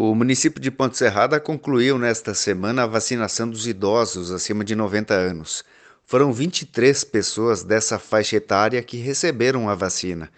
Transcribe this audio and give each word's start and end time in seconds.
O 0.00 0.14
município 0.14 0.62
de 0.62 0.70
Ponte 0.70 0.96
Serrada 0.96 1.40
concluiu 1.40 1.98
nesta 1.98 2.32
semana 2.32 2.84
a 2.84 2.86
vacinação 2.86 3.50
dos 3.50 3.66
idosos 3.66 4.30
acima 4.30 4.64
de 4.64 4.76
90 4.76 5.12
anos. 5.12 5.64
Foram 6.06 6.32
23 6.32 7.02
pessoas 7.02 7.64
dessa 7.64 7.98
faixa 7.98 8.36
etária 8.36 8.80
que 8.80 8.96
receberam 8.98 9.68
a 9.68 9.74
vacina. 9.74 10.30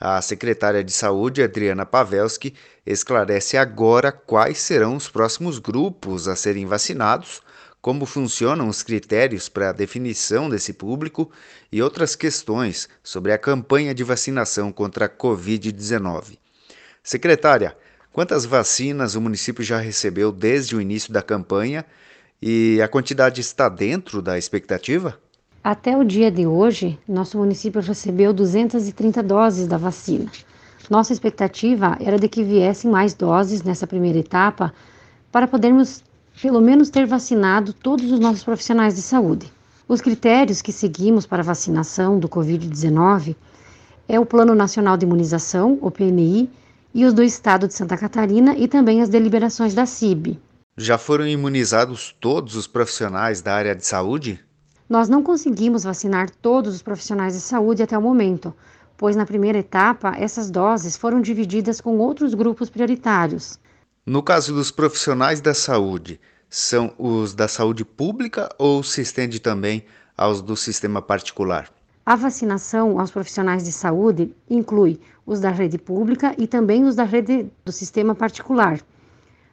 A 0.00 0.20
secretária 0.20 0.82
de 0.82 0.90
Saúde, 0.90 1.44
Adriana 1.44 1.86
Pavelski, 1.86 2.54
esclarece 2.84 3.56
agora 3.56 4.10
quais 4.10 4.58
serão 4.58 4.96
os 4.96 5.08
próximos 5.08 5.60
grupos 5.60 6.26
a 6.26 6.34
serem 6.34 6.66
vacinados, 6.66 7.40
como 7.80 8.06
funcionam 8.06 8.66
os 8.66 8.82
critérios 8.82 9.48
para 9.48 9.68
a 9.68 9.72
definição 9.72 10.50
desse 10.50 10.72
público 10.72 11.30
e 11.70 11.80
outras 11.80 12.16
questões 12.16 12.88
sobre 13.00 13.30
a 13.30 13.38
campanha 13.38 13.94
de 13.94 14.02
vacinação 14.02 14.72
contra 14.72 15.04
a 15.04 15.08
Covid-19. 15.08 16.36
Secretária, 17.00 17.76
quantas 18.14 18.46
vacinas 18.46 19.16
o 19.16 19.20
município 19.20 19.64
já 19.64 19.78
recebeu 19.78 20.30
desde 20.30 20.76
o 20.76 20.80
início 20.80 21.12
da 21.12 21.20
campanha 21.20 21.84
e 22.40 22.80
a 22.80 22.86
quantidade 22.86 23.40
está 23.40 23.68
dentro 23.68 24.22
da 24.22 24.38
expectativa? 24.38 25.18
Até 25.64 25.96
o 25.96 26.04
dia 26.04 26.30
de 26.30 26.46
hoje, 26.46 26.96
nosso 27.08 27.36
município 27.36 27.80
recebeu 27.80 28.32
230 28.32 29.20
doses 29.20 29.66
da 29.66 29.76
vacina. 29.76 30.30
Nossa 30.88 31.12
expectativa 31.12 31.98
era 32.00 32.16
de 32.16 32.28
que 32.28 32.44
viessem 32.44 32.88
mais 32.88 33.14
doses 33.14 33.64
nessa 33.64 33.84
primeira 33.84 34.20
etapa 34.20 34.72
para 35.32 35.48
podermos 35.48 36.04
pelo 36.40 36.60
menos 36.60 36.90
ter 36.90 37.06
vacinado 37.06 37.72
todos 37.72 38.12
os 38.12 38.20
nossos 38.20 38.44
profissionais 38.44 38.94
de 38.94 39.02
saúde. 39.02 39.52
Os 39.88 40.00
critérios 40.00 40.62
que 40.62 40.70
seguimos 40.70 41.26
para 41.26 41.42
a 41.42 41.46
vacinação 41.46 42.20
do 42.20 42.28
Covid-19 42.28 43.34
é 44.08 44.20
o 44.20 44.26
Plano 44.26 44.54
Nacional 44.54 44.96
de 44.96 45.04
Imunização, 45.04 45.78
o 45.80 45.90
PNI, 45.90 46.48
e 46.94 47.04
os 47.04 47.12
do 47.12 47.22
Estado 47.22 47.66
de 47.66 47.74
Santa 47.74 47.98
Catarina 47.98 48.56
e 48.56 48.68
também 48.68 49.02
as 49.02 49.08
deliberações 49.08 49.74
da 49.74 49.84
CIB. 49.84 50.40
Já 50.76 50.96
foram 50.96 51.26
imunizados 51.26 52.14
todos 52.20 52.54
os 52.54 52.66
profissionais 52.66 53.42
da 53.42 53.54
área 53.54 53.74
de 53.74 53.84
saúde? 53.84 54.40
Nós 54.88 55.08
não 55.08 55.22
conseguimos 55.22 55.82
vacinar 55.82 56.30
todos 56.30 56.74
os 56.74 56.82
profissionais 56.82 57.34
de 57.34 57.40
saúde 57.40 57.82
até 57.82 57.98
o 57.98 58.02
momento, 58.02 58.54
pois 58.96 59.16
na 59.16 59.26
primeira 59.26 59.58
etapa 59.58 60.14
essas 60.16 60.50
doses 60.50 60.96
foram 60.96 61.20
divididas 61.20 61.80
com 61.80 61.98
outros 61.98 62.34
grupos 62.34 62.70
prioritários. 62.70 63.58
No 64.06 64.22
caso 64.22 64.54
dos 64.54 64.70
profissionais 64.70 65.40
da 65.40 65.54
saúde, 65.54 66.20
são 66.48 66.94
os 66.98 67.34
da 67.34 67.48
saúde 67.48 67.84
pública 67.84 68.48
ou 68.58 68.82
se 68.82 69.00
estende 69.00 69.40
também 69.40 69.84
aos 70.16 70.40
do 70.40 70.56
sistema 70.56 71.02
particular? 71.02 71.73
A 72.06 72.16
vacinação 72.16 73.00
aos 73.00 73.10
profissionais 73.10 73.64
de 73.64 73.72
saúde 73.72 74.30
inclui 74.48 75.00
os 75.24 75.40
da 75.40 75.48
rede 75.48 75.78
pública 75.78 76.34
e 76.36 76.46
também 76.46 76.84
os 76.84 76.94
da 76.94 77.04
rede 77.04 77.46
do 77.64 77.72
sistema 77.72 78.14
particular. 78.14 78.78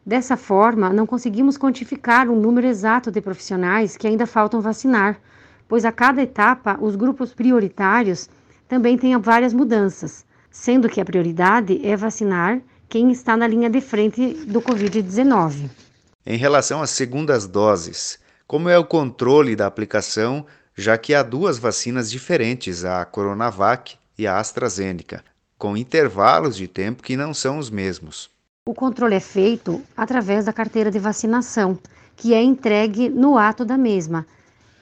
Dessa 0.06 0.36
forma, 0.36 0.92
não 0.92 1.06
conseguimos 1.06 1.58
quantificar 1.58 2.28
o 2.28 2.36
número 2.36 2.68
exato 2.68 3.10
de 3.10 3.22
profissionais 3.22 3.96
que 3.96 4.06
ainda 4.06 4.26
faltam 4.26 4.60
vacinar, 4.60 5.18
pois 5.66 5.86
a 5.86 5.94
cada 5.94 6.22
etapa 6.22 6.78
os 6.82 6.98
grupos 6.98 7.34
prioritários 7.34 8.30
também 8.68 8.98
têm 8.98 9.18
várias 9.18 9.54
mudanças, 9.54 10.26
sendo 10.50 10.90
que 10.90 11.00
a 11.00 11.06
prioridade 11.06 11.80
é 11.88 11.96
vacinar 11.96 12.60
quem 12.90 13.14
está 13.14 13.38
na 13.38 13.48
linha 13.48 13.70
de 13.70 13.80
frente 13.80 14.34
do 14.46 14.62
Covid-19. 14.62 15.70
Em 16.26 16.38
relação 16.38 16.82
às 16.82 16.90
segundas 16.90 17.48
doses, 17.48 18.20
como 18.46 18.68
é 18.68 18.78
o 18.78 18.84
controle 18.84 19.56
da 19.56 19.68
aplicação, 19.68 20.46
já 20.76 20.98
que 20.98 21.14
há 21.14 21.24
duas 21.24 21.58
vacinas 21.58 22.10
diferentes, 22.10 22.86
a 22.86 23.04
Coronavac 23.06 23.96
e 24.18 24.26
a 24.26 24.40
AstraZeneca, 24.40 25.24
com 25.58 25.76
intervalos 25.76 26.56
de 26.56 26.68
tempo 26.68 27.04
que 27.04 27.18
não 27.18 27.34
são 27.34 27.58
os 27.58 27.70
mesmos? 27.70 28.30
O 28.66 28.74
controle 28.74 29.16
é 29.16 29.20
feito 29.20 29.82
através 29.98 30.46
da 30.46 30.54
carteira 30.54 30.92
de 30.92 31.00
vacinação, 31.00 31.78
que 32.16 32.34
é 32.34 32.42
entregue 32.42 33.10
no 33.10 33.38
ato 33.38 33.66
da 33.66 33.78
mesma, 33.78 34.26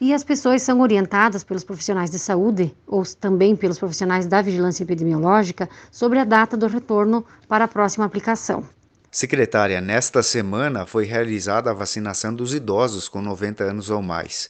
e 0.01 0.13
as 0.13 0.23
pessoas 0.23 0.61
são 0.61 0.79
orientadas 0.79 1.43
pelos 1.43 1.63
profissionais 1.63 2.09
de 2.09 2.19
saúde 2.19 2.73
ou 2.87 3.03
também 3.19 3.55
pelos 3.55 3.79
profissionais 3.79 4.25
da 4.25 4.41
vigilância 4.41 4.83
epidemiológica 4.83 5.69
sobre 5.91 6.19
a 6.19 6.23
data 6.23 6.55
do 6.55 6.67
retorno 6.67 7.25
para 7.47 7.65
a 7.65 7.67
próxima 7.67 8.05
aplicação. 8.05 8.63
Secretária, 9.11 9.81
nesta 9.81 10.21
semana 10.21 10.85
foi 10.85 11.03
realizada 11.03 11.71
a 11.71 11.73
vacinação 11.73 12.33
dos 12.33 12.53
idosos 12.53 13.09
com 13.09 13.21
90 13.21 13.63
anos 13.63 13.89
ou 13.89 14.01
mais. 14.01 14.49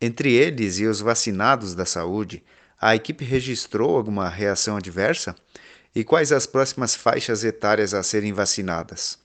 Entre 0.00 0.32
eles 0.32 0.78
e 0.78 0.86
os 0.86 1.00
vacinados 1.00 1.74
da 1.74 1.84
saúde, 1.84 2.42
a 2.80 2.96
equipe 2.96 3.22
registrou 3.22 3.96
alguma 3.96 4.30
reação 4.30 4.76
adversa? 4.76 5.34
E 5.94 6.02
quais 6.02 6.32
as 6.32 6.46
próximas 6.46 6.94
faixas 6.94 7.44
etárias 7.44 7.92
a 7.92 8.02
serem 8.02 8.32
vacinadas? 8.32 9.18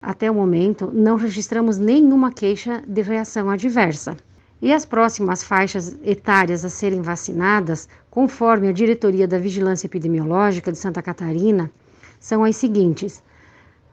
Até 0.00 0.30
o 0.30 0.34
momento, 0.34 0.90
não 0.94 1.16
registramos 1.16 1.76
nenhuma 1.76 2.32
queixa 2.32 2.82
de 2.86 3.02
reação 3.02 3.50
adversa. 3.50 4.16
E 4.62 4.72
as 4.72 4.86
próximas 4.86 5.42
faixas 5.42 5.98
etárias 6.02 6.64
a 6.64 6.70
serem 6.70 7.02
vacinadas, 7.02 7.86
conforme 8.10 8.68
a 8.68 8.72
Diretoria 8.72 9.28
da 9.28 9.38
Vigilância 9.38 9.86
Epidemiológica 9.86 10.72
de 10.72 10.78
Santa 10.78 11.02
Catarina, 11.02 11.70
são 12.18 12.44
as 12.44 12.56
seguintes: 12.56 13.22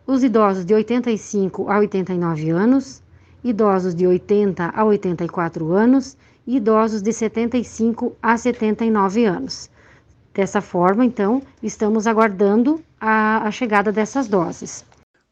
os 0.08 0.24
idosos 0.24 0.64
de 0.64 0.74
85 0.74 1.70
a 1.70 1.80
89 1.80 2.52
anos, 2.52 3.04
idosos 3.46 3.94
de 3.94 4.08
80 4.08 4.74
a 4.76 4.84
84 4.84 5.72
anos 5.72 6.18
e 6.48 6.58
idosos 6.58 7.04
de 7.04 7.14
75 7.14 8.18
a 8.20 8.36
79 8.36 9.24
anos. 9.26 9.70
Dessa 10.34 10.62
forma, 10.62 11.06
então, 11.06 11.44
estamos 11.62 12.08
aguardando 12.08 12.84
a, 13.00 13.48
a 13.48 13.52
chegada 13.52 13.92
dessas 13.92 14.28
doses. 14.28 14.84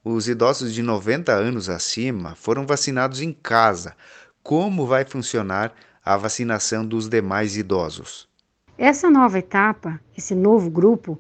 Os 0.06 0.28
idosos 0.28 0.76
de 0.76 0.84
90 0.84 1.32
anos 1.32 1.70
acima 1.70 2.36
foram 2.36 2.68
vacinados 2.68 3.20
em 3.20 3.34
casa 3.34 3.96
como 4.44 4.86
vai 4.86 5.04
funcionar 5.06 5.74
a 6.06 6.16
vacinação 6.16 6.86
dos 6.86 7.10
demais 7.10 7.58
idosos. 7.58 8.30
Essa 8.78 9.10
nova 9.10 9.40
etapa, 9.40 10.00
esse 10.16 10.36
novo 10.36 10.70
grupo, 10.70 11.20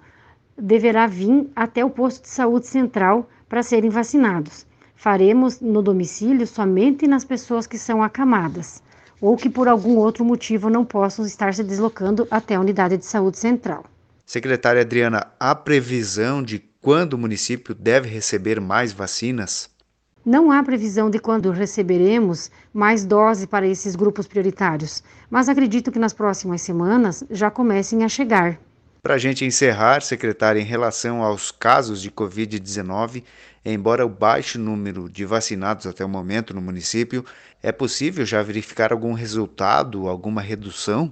deverá 0.55 1.07
vir 1.07 1.49
até 1.55 1.83
o 1.83 1.89
posto 1.89 2.21
de 2.21 2.29
saúde 2.29 2.67
central 2.67 3.27
para 3.49 3.63
serem 3.63 3.89
vacinados. 3.89 4.67
Faremos 4.95 5.59
no 5.59 5.81
domicílio 5.81 6.47
somente 6.47 7.07
nas 7.07 7.25
pessoas 7.25 7.67
que 7.67 7.77
são 7.77 8.01
acamadas 8.01 8.81
ou 9.23 9.37
que 9.37 9.49
por 9.49 9.69
algum 9.69 9.95
outro 9.95 10.25
motivo 10.25 10.69
não 10.69 10.83
possam 10.83 11.25
estar 11.25 11.53
se 11.53 11.63
deslocando 11.63 12.27
até 12.29 12.55
a 12.55 12.59
unidade 12.59 12.97
de 12.97 13.05
saúde 13.05 13.37
central. 13.37 13.85
Secretária 14.25 14.81
Adriana, 14.81 15.27
há 15.39 15.55
previsão 15.55 16.43
de 16.43 16.59
quando 16.81 17.13
o 17.13 17.17
município 17.17 17.73
deve 17.73 18.09
receber 18.09 18.59
mais 18.59 18.91
vacinas? 18.91 19.69
Não 20.25 20.51
há 20.51 20.61
previsão 20.61 21.09
de 21.09 21.19
quando 21.19 21.51
receberemos 21.51 22.51
mais 22.73 23.05
dose 23.05 23.47
para 23.47 23.67
esses 23.67 23.95
grupos 23.95 24.27
prioritários, 24.27 25.01
mas 25.29 25.47
acredito 25.47 25.91
que 25.91 25.99
nas 25.99 26.13
próximas 26.13 26.61
semanas 26.61 27.23
já 27.29 27.49
comecem 27.49 28.03
a 28.03 28.09
chegar. 28.09 28.59
Para 29.03 29.15
a 29.15 29.17
gente 29.17 29.43
encerrar, 29.43 30.01
secretária, 30.01 30.61
em 30.61 30.63
relação 30.63 31.21
aos 31.21 31.51
casos 31.51 32.01
de 32.01 32.09
Covid-19, 32.09 33.21
embora 33.65 34.05
o 34.05 34.09
baixo 34.09 34.57
número 34.57 35.09
de 35.09 35.25
vacinados 35.25 35.85
até 35.85 36.05
o 36.05 36.09
momento 36.09 36.53
no 36.53 36.61
município, 36.61 37.25
é 37.61 37.69
possível 37.69 38.25
já 38.25 38.41
verificar 38.41 38.93
algum 38.93 39.11
resultado, 39.11 40.07
alguma 40.07 40.41
redução? 40.41 41.11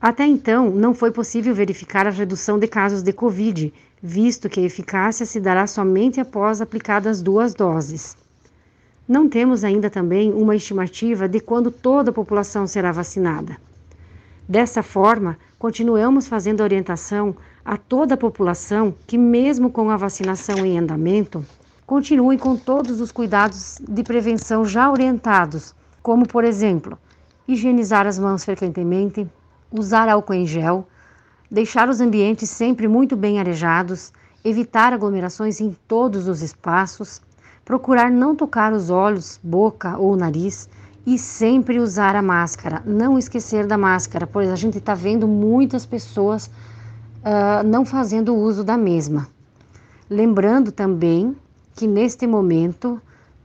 Até 0.00 0.24
então, 0.24 0.70
não 0.70 0.94
foi 0.94 1.10
possível 1.10 1.54
verificar 1.54 2.06
a 2.06 2.10
redução 2.10 2.58
de 2.58 2.66
casos 2.66 3.02
de 3.02 3.12
Covid, 3.12 3.70
visto 4.02 4.48
que 4.48 4.60
a 4.60 4.64
eficácia 4.64 5.26
se 5.26 5.38
dará 5.38 5.66
somente 5.66 6.22
após 6.22 6.62
aplicadas 6.62 7.20
duas 7.20 7.52
doses. 7.52 8.16
Não 9.06 9.28
temos 9.28 9.62
ainda 9.62 9.90
também 9.90 10.32
uma 10.32 10.56
estimativa 10.56 11.28
de 11.28 11.38
quando 11.38 11.70
toda 11.70 12.08
a 12.10 12.14
população 12.14 12.66
será 12.66 12.90
vacinada. 12.90 13.58
Dessa 14.50 14.82
forma, 14.82 15.38
continuamos 15.60 16.26
fazendo 16.26 16.60
orientação 16.60 17.36
a 17.64 17.76
toda 17.76 18.14
a 18.14 18.16
população 18.16 18.92
que, 19.06 19.16
mesmo 19.16 19.70
com 19.70 19.88
a 19.90 19.96
vacinação 19.96 20.66
em 20.66 20.76
andamento, 20.76 21.46
continuem 21.86 22.36
com 22.36 22.56
todos 22.56 23.00
os 23.00 23.12
cuidados 23.12 23.78
de 23.88 24.02
prevenção 24.02 24.64
já 24.64 24.90
orientados, 24.90 25.72
como, 26.02 26.26
por 26.26 26.42
exemplo, 26.42 26.98
higienizar 27.46 28.08
as 28.08 28.18
mãos 28.18 28.44
frequentemente, 28.44 29.24
usar 29.70 30.08
álcool 30.08 30.34
em 30.34 30.44
gel, 30.44 30.84
deixar 31.48 31.88
os 31.88 32.00
ambientes 32.00 32.50
sempre 32.50 32.88
muito 32.88 33.14
bem 33.14 33.38
arejados, 33.38 34.12
evitar 34.44 34.92
aglomerações 34.92 35.60
em 35.60 35.76
todos 35.86 36.26
os 36.26 36.42
espaços 36.42 37.22
procurar 37.70 38.10
não 38.10 38.34
tocar 38.34 38.72
os 38.72 38.90
olhos, 38.90 39.38
boca 39.42 39.96
ou 39.96 40.16
nariz 40.16 40.68
e 41.06 41.18
sempre 41.18 41.78
usar 41.78 42.14
a 42.14 42.22
máscara. 42.22 42.82
Não 42.84 43.18
esquecer 43.18 43.66
da 43.66 43.78
máscara, 43.78 44.26
pois 44.26 44.50
a 44.50 44.56
gente 44.56 44.78
está 44.78 44.94
vendo 44.94 45.26
muitas 45.26 45.86
pessoas 45.86 46.46
uh, 46.46 47.62
não 47.64 47.84
fazendo 47.84 48.34
uso 48.34 48.62
da 48.62 48.76
mesma. 48.76 49.28
Lembrando 50.08 50.72
também 50.72 51.36
que 51.74 51.86
neste 51.86 52.26
momento 52.26 53.00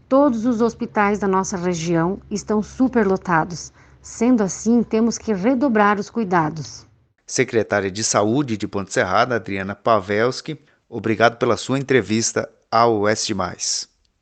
todos 0.10 0.46
os 0.46 0.62
hospitais 0.62 1.20
da 1.20 1.28
nossa 1.28 1.58
região 1.58 2.20
estão 2.30 2.62
superlotados. 2.62 3.72
Sendo 4.02 4.44
assim, 4.44 4.84
temos 4.84 5.18
que 5.18 5.34
redobrar 5.34 6.00
os 6.00 6.10
cuidados. 6.10 6.86
Secretária 7.26 7.90
de 7.90 8.04
Saúde 8.04 8.56
de 8.56 8.68
Ponte 8.68 8.94
Serrada, 8.94 9.36
Adriana 9.36 9.74
Pavelski, 9.74 10.60
obrigado 10.88 11.38
pela 11.38 11.58
sua 11.58 11.80
entrevista 11.80 12.48
ao 12.70 13.00
Oeste 13.00 13.34
Mais. 13.34 13.95